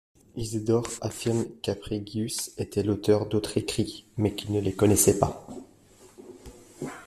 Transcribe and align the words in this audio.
Isidore 0.35 0.87
affirme 1.01 1.45
qu'Apringius 1.61 2.53
était 2.57 2.81
l'auteur 2.81 3.27
d'autres 3.27 3.59
écrits, 3.59 4.07
mais 4.17 4.33
qu'il 4.33 4.51
ne 4.51 4.59
les 4.59 4.73
connaissait 4.73 5.19
pas. 5.19 5.45